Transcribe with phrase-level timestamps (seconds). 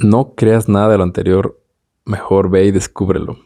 [0.00, 1.60] No creas nada de lo anterior,
[2.04, 3.40] mejor ve y descúbrelo.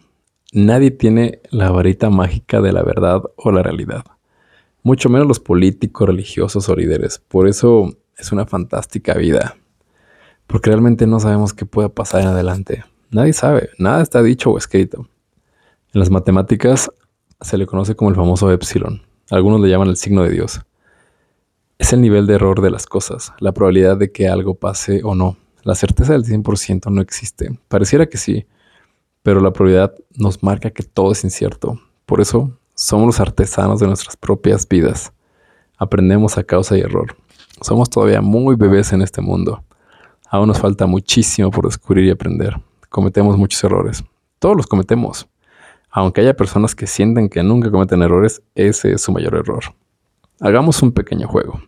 [0.53, 4.05] Nadie tiene la varita mágica de la verdad o la realidad,
[4.83, 7.21] mucho menos los políticos, religiosos o líderes.
[7.27, 9.57] Por eso es una fantástica vida,
[10.47, 12.85] porque realmente no sabemos qué pueda pasar en adelante.
[13.11, 15.09] Nadie sabe, nada está dicho o escrito.
[15.95, 16.91] En las matemáticas
[17.41, 19.01] se le conoce como el famoso epsilon.
[19.31, 20.61] Algunos le llaman el signo de Dios.
[21.79, 25.15] Es el nivel de error de las cosas, la probabilidad de que algo pase o
[25.15, 25.39] no.
[25.63, 27.59] La certeza del 100% no existe.
[27.69, 28.47] Pareciera que sí,
[29.23, 31.81] pero la probabilidad nos marca que todo es incierto.
[32.05, 35.13] Por eso somos los artesanos de nuestras propias vidas.
[35.79, 37.17] Aprendemos a causa y error.
[37.61, 39.65] Somos todavía muy bebés en este mundo.
[40.29, 42.61] Aún nos falta muchísimo por descubrir y aprender.
[42.89, 44.03] Cometemos muchos errores.
[44.41, 45.29] Todos los cometemos.
[45.91, 49.63] Aunque haya personas que sienten que nunca cometen errores, ese es su mayor error.
[50.41, 51.61] Hagamos un pequeño juego.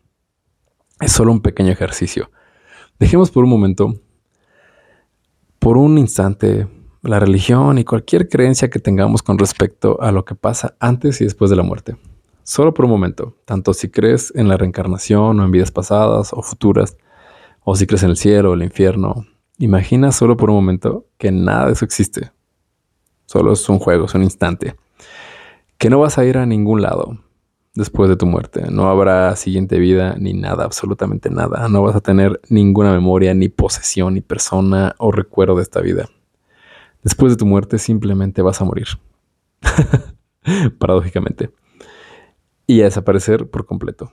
[1.01, 2.31] Es solo un pequeño ejercicio.
[2.99, 3.95] Dejemos por un momento,
[5.59, 6.69] por un instante,
[7.03, 11.25] la religión y cualquier creencia que tengamos con respecto a lo que pasa antes y
[11.25, 11.97] después de la muerte.
[12.45, 16.41] Solo por un momento, tanto si crees en la reencarnación o en vidas pasadas o
[16.43, 16.97] futuras,
[17.65, 19.27] o si crees en el cielo o el infierno,
[19.59, 22.31] imagina solo por un momento que nada de eso existe.
[23.27, 24.77] Solo es un juego, es un instante.
[25.79, 27.19] Que no vas a ir a ningún lado
[27.75, 28.65] después de tu muerte.
[28.71, 31.69] No habrá siguiente vida ni nada, absolutamente nada.
[31.69, 36.09] No vas a tener ninguna memoria, ni posesión, ni persona o recuerdo de esta vida.
[37.03, 38.87] Después de tu muerte simplemente vas a morir.
[40.79, 41.51] Paradójicamente.
[42.67, 44.13] Y a desaparecer por completo.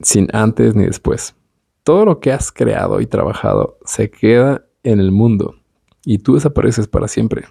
[0.00, 1.36] Sin antes ni después.
[1.84, 5.56] Todo lo que has creado y trabajado se queda en el mundo
[6.04, 7.44] y tú desapareces para siempre.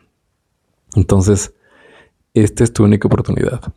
[0.95, 1.53] Entonces,
[2.33, 3.73] esta es tu única oportunidad.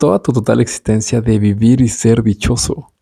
[0.00, 2.92] Toda tu total existencia de vivir y ser dichoso.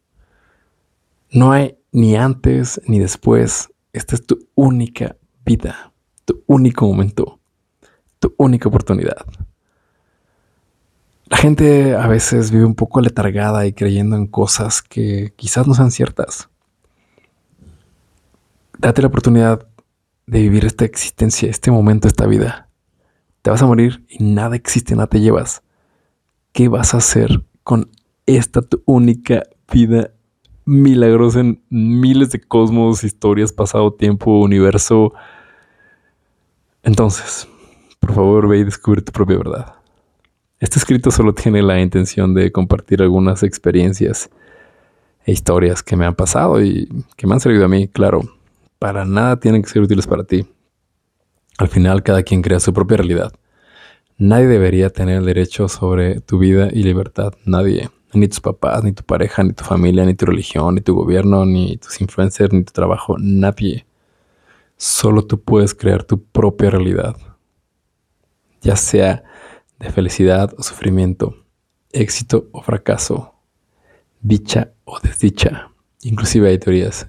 [1.31, 3.71] No hay ni antes ni después.
[3.95, 5.89] Esta es tu única vida
[6.29, 7.41] tu único momento,
[8.19, 9.25] tu única oportunidad.
[11.25, 15.73] La gente a veces vive un poco letargada y creyendo en cosas que quizás no
[15.73, 16.51] sean ciertas.
[18.79, 19.67] Date la oportunidad
[20.27, 22.69] de vivir esta existencia, este momento, esta vida.
[23.41, 25.63] Te vas a morir y nada existe, nada te llevas.
[26.59, 27.89] ¿Qué vas a hacer con
[28.27, 30.11] esta tu única vida
[30.65, 35.13] milagrosa en miles de cosmos, historias, pasado, tiempo, universo?
[36.83, 37.47] Entonces,
[38.01, 39.75] por favor, ve y descubre tu propia verdad.
[40.59, 44.29] Este escrito solo tiene la intención de compartir algunas experiencias
[45.27, 48.23] e historias que me han pasado y que me han servido a mí, claro.
[48.81, 50.45] Para nada tienen que ser útiles para ti.
[51.57, 53.33] Al final, cada quien crea su propia realidad.
[54.21, 57.35] Nadie debería tener derecho sobre tu vida y libertad.
[57.45, 57.89] Nadie.
[58.13, 61.47] Ni tus papás, ni tu pareja, ni tu familia, ni tu religión, ni tu gobierno,
[61.47, 63.15] ni tus influencers, ni tu trabajo.
[63.17, 63.87] Nadie.
[64.77, 67.17] Solo tú puedes crear tu propia realidad,
[68.61, 69.23] ya sea
[69.79, 71.37] de felicidad o sufrimiento,
[71.93, 73.35] éxito o fracaso,
[74.21, 75.71] dicha o desdicha.
[76.03, 77.07] Inclusive hay teorías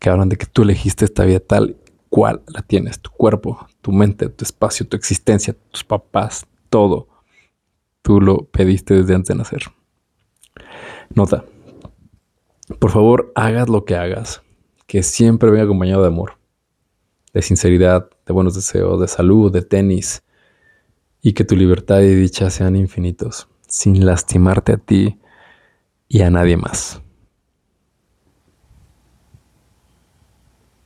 [0.00, 1.76] que hablan de que tú elegiste esta vida tal
[2.10, 7.08] cual la tienes, tu cuerpo, tu mente, tu espacio, tu existencia, tus papás, todo.
[8.02, 9.62] Tú lo pediste desde antes de nacer.
[11.14, 11.44] Nota.
[12.78, 14.42] Por favor, hagas lo que hagas,
[14.86, 16.40] que siempre venga acompañado de amor
[17.32, 20.22] de sinceridad, de buenos deseos, de salud, de tenis,
[21.22, 25.20] y que tu libertad y dicha sean infinitos, sin lastimarte a ti
[26.08, 27.00] y a nadie más.